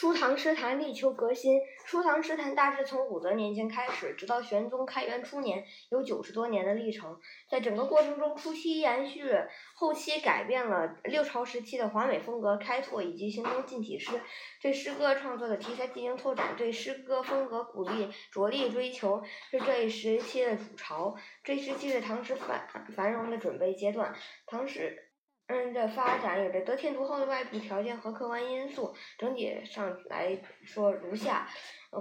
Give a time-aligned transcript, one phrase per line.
[0.00, 1.60] 初唐诗坛力求革新。
[1.84, 7.20] 初唐诗坛大致从武则年间开始，直到玄宗开元初年，有九十多年的历程。
[7.50, 9.30] 在整个过程中，初期延续，
[9.74, 14.18] 后期改变了六朝时期的华美风格，开拓以及形成近体诗，
[14.62, 21.14] 对诗歌创作的题材进行拓展，对诗歌风格鼓励着力追求，是这一时期的主潮。
[21.44, 24.14] 这一时期是唐诗繁繁荣的准备阶段。
[24.46, 25.09] 唐诗。
[25.52, 28.94] 嗯，的发展有着得天独厚的外部条件和客观因素。
[29.18, 31.48] 整体上来说如下：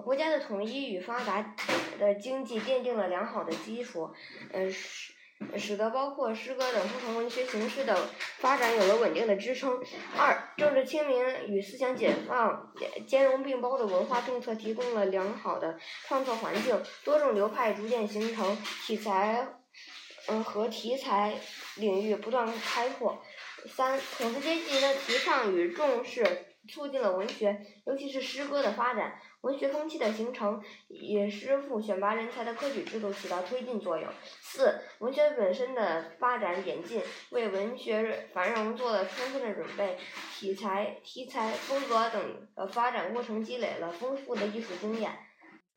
[0.06, 1.56] 国家的统一与发达
[1.98, 4.14] 的经济奠定了良好的基础，
[4.54, 5.14] 呃，使
[5.58, 7.96] 使得包括诗歌等不同文学形式的
[8.38, 9.82] 发展有了稳定的支撑。
[10.16, 12.72] 二，政治清明与思想解放
[13.08, 18.56] 兼容并包的文化政策提供了良好的创作环境，多种流派逐渐形成，
[18.86, 19.48] 题材
[20.30, 21.36] 嗯和题材
[21.78, 23.22] 领域不断开拓。
[23.68, 26.24] 三，统治阶级的提倡与重视
[26.70, 29.20] 促进了文学，尤其是诗歌的发展。
[29.42, 34.10] 文学风气的形成，以诗赋选拔人才的科举制度起到推进作用。
[34.42, 39.98] 四，文学本身的发展演进，为文学繁荣做了充分的准备。
[40.38, 45.18] 题材、题材、风格等的发展过程积累了丰富的艺术经验。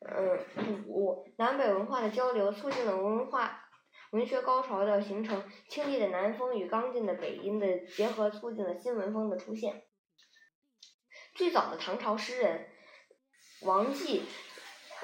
[0.01, 3.62] 嗯，五，南北文化的交流促进了文化。
[4.13, 9.85] 文学高潮的形成，清丽的南风与刚劲的北音的结合，促进了新文风的出现。
[11.35, 12.67] 最早的唐朝诗人
[13.63, 14.23] 王继，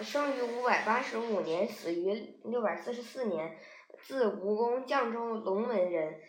[0.02, 3.58] 生于五百八十五年，死于六百四十四年，
[4.02, 6.20] 字吴公，绛州龙门人。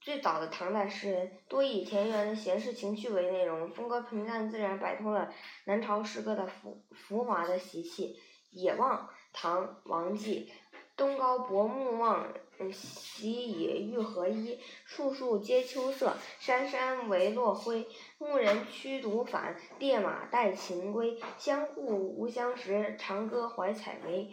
[0.00, 8.16] 最早的唐代诗人多以田园的闲适情趣为内容，风格平淡自然，摆脱了南朝诗歌的浮浮华的习气。
[8.52, 10.50] 野望，唐，王继。
[10.96, 12.26] 东高薄暮望，
[12.72, 14.58] 夕以玉荷衣。
[14.86, 17.86] 树树皆秋色，山山唯落晖。
[18.16, 21.20] 牧人驱犊返，猎马带禽归。
[21.36, 24.30] 相顾无相识，长歌怀采薇。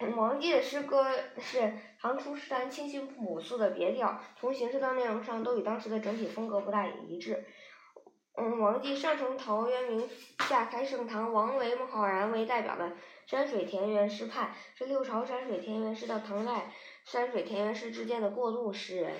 [0.16, 1.06] 王绩的诗歌
[1.38, 7.44] 是唐初诗坛清新朴素的别调，从形式到内容上都与当时的整体风格不大一致。
[8.36, 10.08] 嗯，王继上承陶渊明，
[10.48, 12.96] 下开盛唐，王维、孟浩然为代表的。
[13.26, 16.72] 山水田园诗派是六朝山水田园诗到唐代
[17.04, 19.14] 山水田园诗之间的过渡诗人。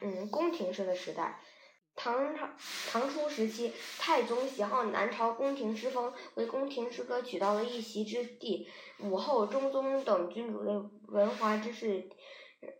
[0.00, 1.40] 嗯，宫廷诗的时代，
[1.94, 2.48] 唐朝
[2.90, 8.66] 唐初时期，太宗喜好南朝宫廷诗风，为宫廷诗歌取到了一席之地。
[9.00, 12.08] 武后、中宗等君主的文华之士，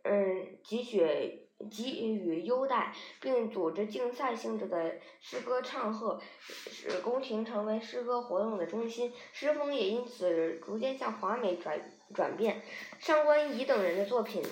[0.04, 1.48] 嗯，汲取。
[1.70, 12.62] 给予优待，并组织竞赛性质的诗歌唱和，使宫廷成为诗歌活动的中心，诗风也因此逐渐向华美转转变。
[12.98, 14.42] 上官仪等人的作品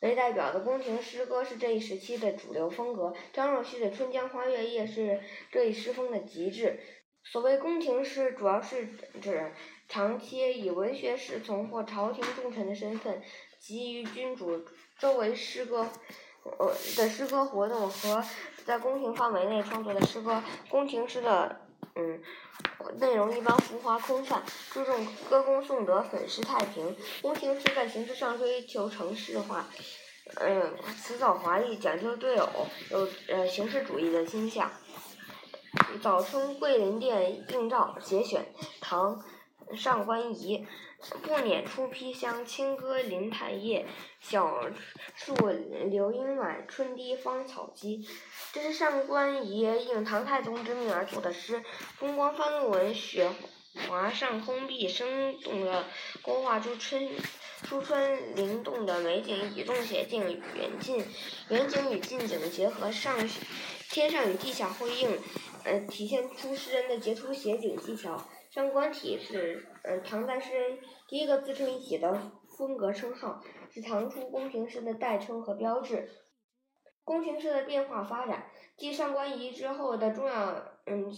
[0.00, 3.14] 为代表的宫廷诗歌是这一时期的主流风格。
[3.32, 6.80] 张若虚的《春江花月夜》是这一诗风的极致。
[7.22, 8.88] 所谓宫廷诗，主要是
[9.20, 9.52] 指
[9.88, 13.22] 长期以文学侍从或朝廷重臣的身份，
[13.60, 14.64] 给予君主
[14.98, 15.86] 周围诗歌。
[16.44, 18.24] 呃的诗歌活动和
[18.64, 21.60] 在宫廷范围内创作的诗歌，宫廷诗的
[21.94, 22.22] 嗯
[22.98, 24.42] 内容一般浮华空泛，
[24.72, 26.96] 注重歌功颂德、粉饰太平。
[27.22, 29.66] 宫廷诗在形式上追求程式化，
[30.36, 34.70] 嗯辞藻华丽，讲究对偶，有呃形式主义的倾向。
[36.02, 39.22] 早春桂林殿映照节选，唐
[39.76, 40.66] 上官仪。
[41.22, 43.86] 不辇出披香，清歌临太夜。
[44.20, 44.70] 小
[45.14, 48.06] 树流莺晚，春堤芳草萋。
[48.52, 51.64] 这是上官仪应唐太宗之命而作的诗，
[51.96, 53.30] 风光翻露文，雪
[53.88, 55.86] 华上空碧，生动的
[56.20, 57.08] 勾画出春
[57.62, 61.02] 初春灵动的美景，以动写静，远近
[61.48, 63.16] 远景与近景结合，上
[63.88, 65.18] 天上与地下呼应，
[65.64, 68.28] 呃，体现出诗人的杰出写景技巧。
[68.50, 73.40] 上官体是呃唐代诗人第一个自称一体的风格称号，
[73.70, 76.10] 是唐初宫廷诗的代称和标志。
[77.04, 81.12] 宫廷诗的变化发展，继上官仪之后的重要嗯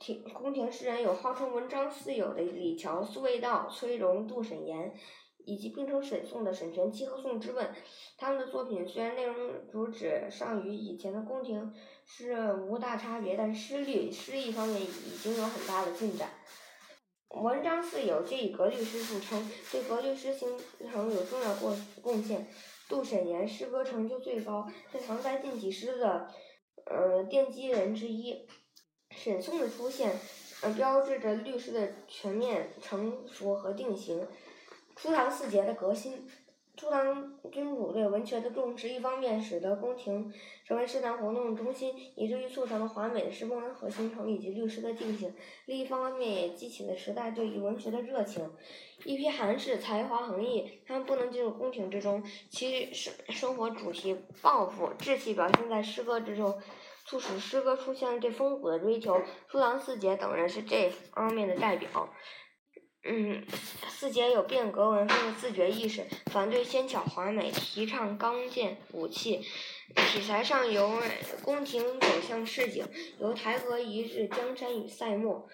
[0.00, 4.92] 廷宫廷诗人有号称文章四友的李峤、苏味道、崔融、杜审言，
[5.44, 7.72] 以及并称沈宋的沈佺期和宋之问。
[8.18, 11.72] 他们的作品虽然内容主旨上与以前的宫廷
[12.04, 16.28] 诗无大差别，但诗律诗意方面已经有很大的进展。
[17.34, 20.48] 文章四友皆以格律诗著称，对格律诗形
[20.90, 22.46] 成有重要贡贡献。
[22.88, 26.28] 杜审言诗歌成就最高，是唐代近几诗的
[26.84, 28.46] 呃奠基人之一。
[29.16, 30.14] 沈宋的出现，
[30.60, 34.26] 呃标志着律诗的全面成熟和定型。
[34.94, 36.28] 初唐四杰的革新，
[36.82, 40.34] 初唐君主对文学的重视，一方面使得宫廷
[40.66, 45.30] 成为诗坛活动的中心，以至于促成了华美的诗风和形成以及律诗的定型；
[45.66, 48.50] 另一方面，也激起了时代对于文学的热情。
[49.04, 52.20] 一批寒士才华横溢，他们不能进入宫廷之中，
[52.50, 56.60] 其生生活主题抱负、志气表现在诗歌之中，
[57.04, 59.22] 促使诗歌出现了对风骨的追求。
[59.46, 61.88] 初唐四杰等人是这方面的代表。
[63.04, 63.44] 嗯，
[63.88, 69.44] 四杰有变革文风的自觉意识，反对纤巧华美，提倡刚健武气。
[69.94, 71.02] 题材上由
[71.42, 72.86] 宫廷走向市井，
[73.18, 75.48] 由台阁移至江山与塞漠。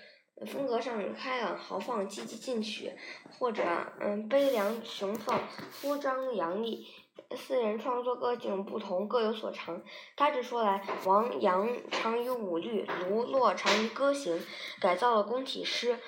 [0.47, 2.93] 风格上开朗豪放，积极进取，
[3.39, 3.65] 或者
[3.99, 5.41] 嗯悲凉雄放，
[5.81, 6.87] 铺张洋溢。
[7.35, 9.83] 四人创作个性不同，各有所长。
[10.15, 14.41] 大致说来，王阳长于舞律，卢骆长于歌行，
[14.81, 15.99] 改造了宫体诗。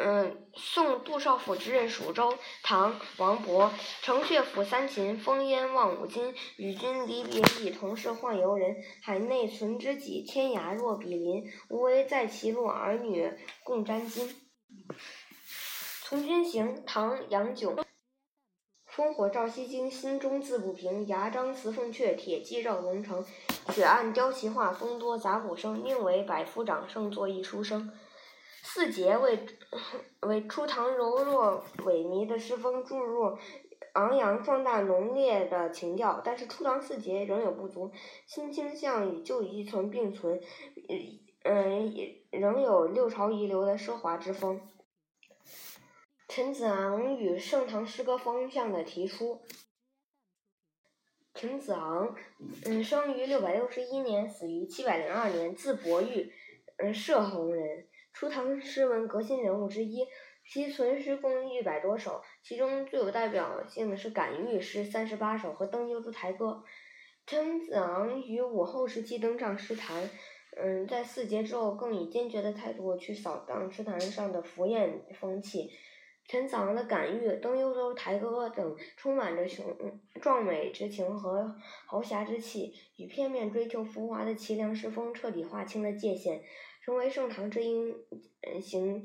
[0.00, 3.68] 嗯，宋杜少府之任蜀州，唐王勃，
[4.00, 8.76] 城阙辅三秦，烽烟望五津，与君离别意，同是宦游人。
[9.02, 11.42] 海内存知己，天涯若比邻。
[11.68, 13.28] 无为在歧路，儿女
[13.64, 14.36] 共沾巾。
[16.04, 17.76] 从军行，唐杨炯。
[18.94, 21.08] 烽火照西京，心中自不平。
[21.08, 23.26] 牙璋辞凤阙，铁骑绕龙城。
[23.70, 25.84] 雪暗雕旗画，风多杂鼓声。
[25.84, 27.90] 宁为百夫长，胜作一书生。
[28.62, 29.46] 四杰为
[30.22, 33.38] 为初唐柔弱萎靡的诗风注入
[33.94, 37.90] 昂扬壮大浓烈的情调，但是初唐四杰仍有不足，
[38.26, 40.40] 新倾向与旧遗存并存，
[41.44, 41.94] 嗯，
[42.30, 44.60] 仍有六朝遗留的奢华之风。
[46.28, 49.40] 陈子昂与盛唐诗歌方向的提出。
[51.34, 52.14] 陈子昂，
[52.66, 56.32] 嗯，生于六百六十一年，死于七百零二年，字伯玉，
[56.76, 57.86] 嗯，射洪人。
[58.12, 60.06] 初唐诗文革新人物之一，
[60.50, 66.62] 其存诗共一百多首，其中最有代表性的是感遇诗三十八首和《登幽州台歌》。
[67.26, 70.08] 陈子昂于武后时期登上诗坛，
[70.56, 75.70] 嗯，在四杰之后更以坚决的态度去扫荡诗坛上的浮艳风气。
[76.26, 79.64] 陈子昂的感遇、《登幽州台歌》等充满着雄
[80.20, 81.54] 壮美之情和
[81.86, 86.42] 豪侠之气，与片面追求浮华的凄凉诗风彻底划清了界限。
[86.88, 87.94] 成为盛唐之音，
[88.62, 89.04] 行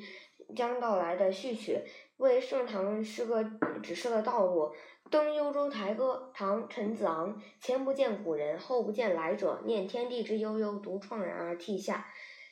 [0.55, 1.81] 将到来的序曲，
[2.15, 3.43] 为盛唐诗歌
[3.83, 4.61] 指示了道路。
[5.09, 12.07] 《登幽州台歌》唐·陈子昂，前不见古人，后不见来者，念天地之悠悠，独怆然而涕下。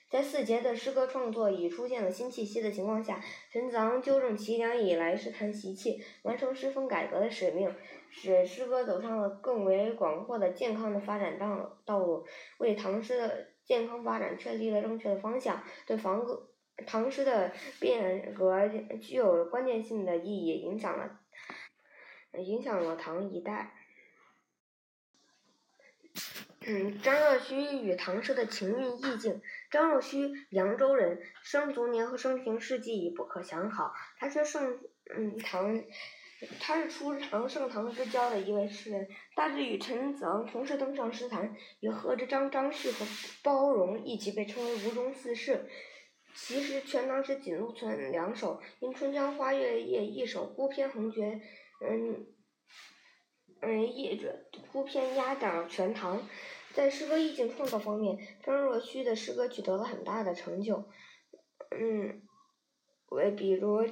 [0.09, 3.23] 在四杰的诗歌创作已出现了新气息的情况下，
[3.53, 7.73] 陈子昂纠正齐梁以来诗坛习气，完成诗风改革的使命，
[8.09, 12.25] 使诗歌走上了更为广阔的、健康的发展道道路，
[12.57, 13.50] 为唐诗的。
[13.71, 16.49] 健康发展确立了正确的方向，对房歌
[16.85, 18.67] 唐诗的变革
[18.99, 21.21] 具有关键性的意义，影响了
[22.33, 23.73] 影响了唐一代。
[26.67, 29.41] 嗯，张若虚与唐诗的情韵意境。
[29.69, 33.93] 张若虚，扬州人，生卒年和生平事迹已不可详好。
[34.17, 34.81] 他是盛
[35.15, 35.81] 嗯唐。
[36.59, 43.05] 他是初唐盛唐之交的一位诗人，大致与陈子昂同时登上诗坛，与贺知章、张旭和
[43.43, 45.69] 包容一起被称为吴中四士。
[46.33, 51.39] 其实《全唐诗》仅录存两首，因《春江花月夜》一首孤篇横绝，
[51.87, 52.25] 嗯，
[53.61, 54.19] 嗯，一
[54.71, 56.27] 孤篇压倒全唐。
[56.73, 60.89] 在诗歌意境创造方面，张若虚的诗歌取得了很大的成就，
[61.69, 62.23] 嗯，
[63.09, 63.85] 为比如。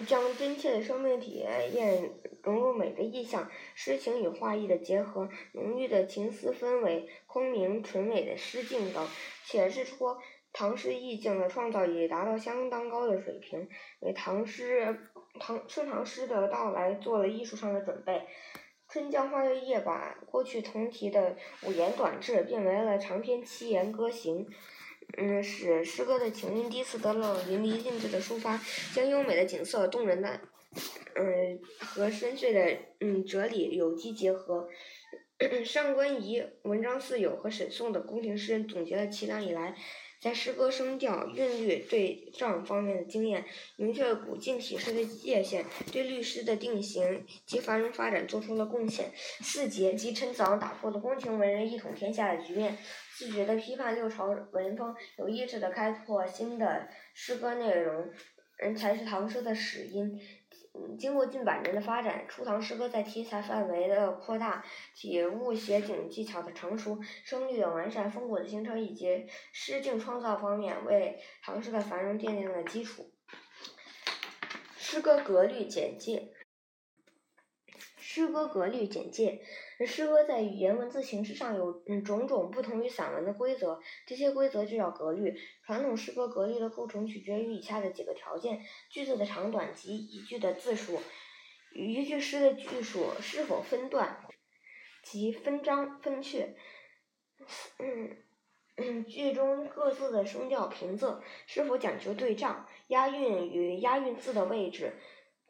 [0.00, 2.10] 将真切的生命体验
[2.42, 9.06] 融入美的意象，诗情与画意的结合，浓郁的情思氛围，空明纯美的诗境等，
[9.44, 10.16] 显示出
[10.52, 13.68] 唐诗意境的创造已达到相当高的水平，
[14.00, 15.10] 为唐诗
[15.40, 18.12] 唐盛唐诗的到来做了艺术上的准备。
[18.86, 24.46] 《春江花月夜》把过去同题的五言短志变为了长篇七言歌行。
[25.16, 28.60] 嗯，使诗歌的情韵第一次得到淋漓尽致的抒发，
[28.94, 30.40] 将优美的景色、动人的
[31.14, 34.68] 嗯和深邃的嗯哲理有机结合。
[35.64, 39.76] 上官仪、文章四友和沈宋的宫廷诗人总结了齐梁以来
[40.24, 43.44] 在诗歌声调、韵律对仗方面的经验，
[43.76, 49.12] 明确了古今体诗的界限，对律诗的定型及繁荣发展做出了贡献。
[49.14, 52.78] 四杰及陈子昂打破了宫廷文人一统天下的局面。
[53.18, 58.10] 自觉地批判六朝文风，有意识地开拓新的诗歌内容，
[58.62, 60.18] 嗯，才是唐诗的始因。
[60.98, 64.64] 经过近百年的发展，初唐诗歌在题材范围的扩大、
[64.94, 73.10] 体物写景技巧的成熟、声律的完善、风骨的形成以及诗境创造方面，为唐诗的繁荣奠定了基础。
[74.76, 76.32] 诗歌格律简介。
[77.96, 79.40] 诗歌格律简介：
[79.86, 85.34] 诗歌在语言文字形式上有种种不同于散文的规则，这些规则就叫格律。
[85.64, 91.00] 传统诗歌格律的构成取决于以下的几个条件：句子的长短及一句的字数，
[91.72, 94.24] 一句诗的句数是否分段
[95.02, 96.54] 及分章分阙，
[97.78, 98.16] 嗯
[98.76, 104.92] 嗯，句中各自的声调平仄是否讲究对仗，押韵与押韵字的位置。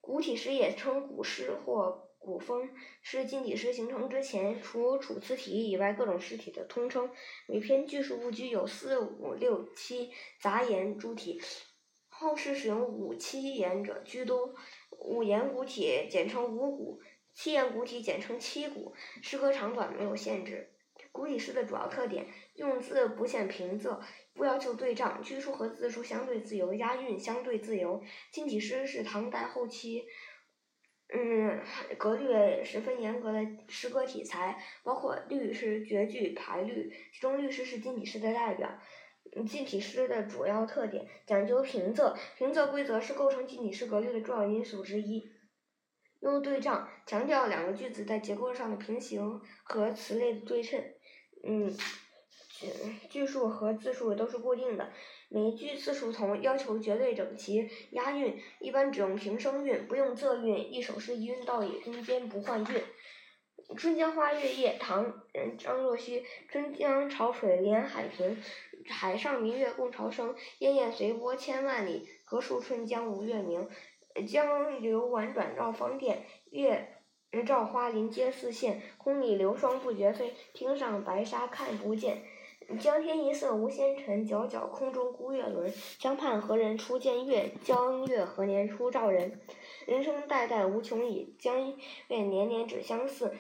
[0.01, 2.71] 古体诗也称古诗或古风，
[3.03, 7.11] 是近体诗形成之前除楚辞体以外各种诗体的通称。
[7.47, 11.41] 每篇句数不拘有四、五、六、七杂言诸体，
[12.09, 14.55] 后世使用五七言者居多。
[14.99, 17.01] 五言古体简称五古，
[17.35, 18.95] 七言古体简称七古。
[19.23, 20.71] 诗歌长短没有限制。
[21.13, 24.01] 古体诗的主要特点：用字不限平仄，
[24.33, 28.03] 不要求对仗，句数和字数相对自由，押韵相对自由。
[28.33, 30.07] 近体诗是唐代后期，
[31.17, 31.61] 嗯，
[31.97, 38.69] 格律十分严格的诗歌体裁，包括律诗、绝句、排律，其中律诗是近体诗的代表。
[39.49, 45.31] 近体诗的主要特点讲究平仄，平仄规则是构成近体诗格律的重要因素之一。
[46.21, 50.83] 用对仗，强调两个句子在结构上的平行和词类的对称。
[51.45, 51.73] 嗯，
[52.59, 52.69] 句
[53.09, 54.93] 句数和字数都是固定的，
[55.29, 57.69] 每一句字数同，要求绝对整齐。
[57.91, 62.83] 押韵一般只用平声韵，不用仄韵，一首诗一韵到底，中间不换韵。
[63.77, 66.23] 《春江花月夜》唐人张若虚。
[66.49, 68.37] 春江潮水连海平，
[68.87, 70.35] 海上明月共潮生。
[70.61, 73.69] 滟滟随波千万里，何处春江无月明？
[74.29, 76.91] 江流宛转绕芳甸，月。
[77.45, 82.23] 照花林皆似霰，空里流霜不觉飞，汀上白沙看不见。
[82.81, 85.73] 江天一色无纤尘，皎皎空中孤月轮。
[85.99, 87.51] 江畔何人初见月？
[87.63, 89.39] 江月何年初照人？
[89.87, 91.75] 人生代代无穷已，江月
[92.09, 93.35] 年年只相似。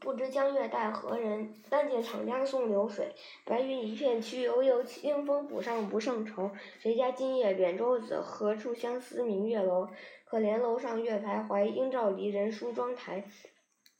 [0.00, 1.54] 不知江月待何人？
[1.70, 3.14] 但见长江送流水。
[3.44, 6.50] 白云一片去悠悠，清风浦上不胜愁。
[6.80, 8.20] 谁家今夜扁舟子？
[8.20, 9.88] 何处相思明月楼？
[10.24, 13.24] 可怜楼上月徘徊，应照离人梳妆台。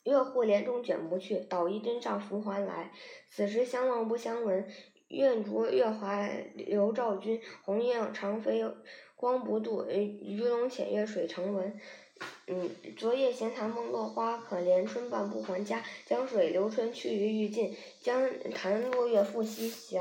[0.06, 2.92] 月户帘中卷不去，捣衣砧上拂还来。
[3.28, 4.64] 此时相望不相闻，
[5.08, 7.40] 愿逐月华流照君。
[7.64, 8.64] 鸿雁长飞
[9.16, 11.76] 光不度，鱼龙潜跃水成文。
[12.46, 15.82] 嗯，昨夜闲谈梦落花，可怜春半不还家。
[16.06, 20.00] 江水流春去欲尽，江潭落月复西斜。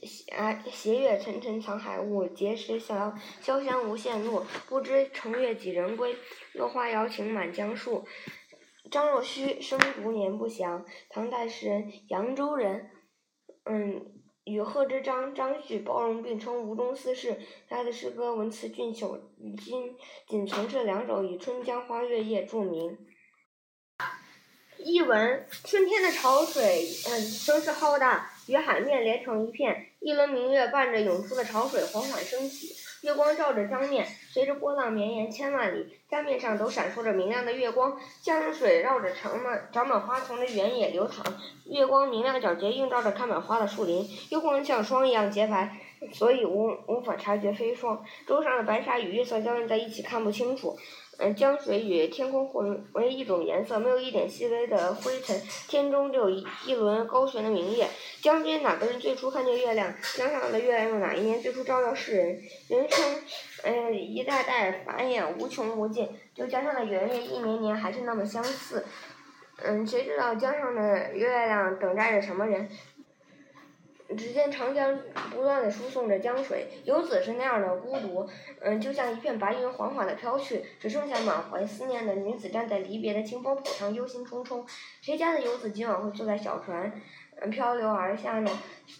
[0.00, 0.32] 斜
[0.70, 4.44] 斜月沉沉藏海雾，碣石潇潇湘无限路。
[4.68, 6.14] 不知乘月几人归？
[6.52, 8.04] 落花摇情满江树。
[8.90, 12.90] 张若虚生卒年不详，唐代诗人，扬州人。
[13.64, 14.16] 嗯。
[14.44, 17.38] 与贺知章、张旭、包容并称吴中四士。
[17.68, 19.20] 他的诗歌文辞俊秀，
[19.62, 19.94] 今
[20.26, 22.98] 仅存这两首以《春江花月夜》著名。
[24.78, 29.92] 译文：春天的潮水，嗯，声势浩大，与海面连成一片。
[30.00, 37.98] 一轮明月伴着涌出的潮水缓缓升起，月光照着江面，随着波浪绵延千万里，江面上都闪烁着明亮的月光。
[38.22, 41.24] 江水绕着长满长满花丛的原野流淌，
[41.64, 44.06] 月光明亮皎洁，映照着开满花的树林。
[44.30, 45.78] 月光像霜一样洁白，
[46.12, 48.04] 所以无无法察觉飞霜。
[48.26, 50.76] 舟上的白沙与月色交映在一起，看不清楚。
[51.22, 55.38] 嗯，江水与天空混为一种颜色，没有一点细微的灰尘。
[55.68, 57.86] 天中只有一一轮高悬的明月。
[58.22, 59.94] 江边哪个人最初看见月亮？
[60.16, 62.40] 江上的月亮哪一年最初照耀世人？
[62.68, 63.04] 人生，
[63.64, 68.86] 嗯，一代代繁衍无穷无尽，就江上的圆月一年年还是那么相似。
[69.62, 72.66] 嗯，谁知道江上的月亮等待着什么人？
[74.16, 74.98] 只见长江
[75.30, 78.28] 不断的输送着江水，游子是那样的孤独，
[78.60, 84.64] 嗯，就像一片白云缓缓的飘去，只剩下满怀思念的女子站在离别的清风浦上，忧心忡忡。
[85.00, 86.92] 谁家的游子今晚会坐在小船，
[87.40, 88.50] 嗯，漂流而下呢？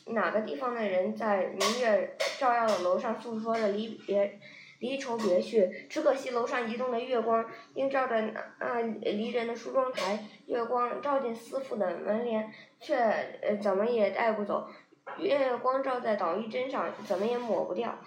[0.06, 4.38] 哪个地方的人在明月照耀的楼上诉说着离别？
[4.78, 8.18] 离愁别绪，只可惜楼上移动的月光映照着
[8.58, 12.50] 那离人的梳妆台，月光照进思妇的门帘，
[12.80, 14.66] 却怎么也带不走。
[15.18, 17.98] 月光照在捣衣砧上，怎么也抹不掉。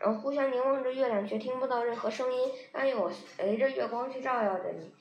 [0.00, 2.50] 然后，互相凝望着月亮，却听不到任何声音。
[2.72, 4.92] 但有随着月光去照耀着你。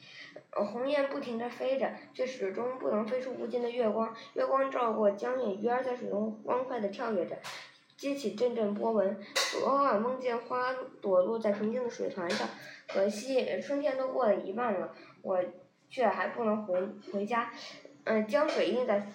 [0.52, 4.16] 鸿雁不停地飞着，却始终不能飞出无尽的月光。
[4.34, 7.36] 月光照过江面，鱼儿在水中欢快地跳跃着。
[7.98, 12.48] 激起阵阵波纹，昨晚梦见花朵落在平静的水团上，
[12.88, 15.42] 可惜春天都过了一半了，我
[15.90, 16.80] 却还不能回
[17.12, 17.52] 回家。
[18.04, 19.08] 嗯，江水映在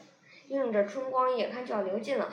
[0.49, 2.29] 映着春光，眼看就要流尽了。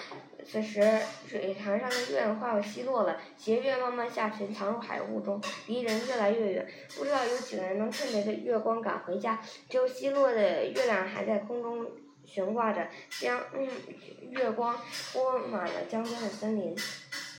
[0.45, 0.81] 此时，
[1.27, 6.67] 水潭上的月亮快要西落了，斜月慢慢下沉，藏入海雾中，离人越来越远。
[6.97, 9.41] 不知道有几个人能趁着月光赶回家。
[9.69, 11.85] 只有西落的月亮还在空中
[12.23, 12.87] 悬挂着，
[13.19, 13.41] 将
[14.29, 14.75] 月光
[15.11, 16.75] 铺满了江边的森林。